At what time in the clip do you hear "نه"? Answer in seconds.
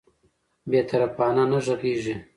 1.51-1.59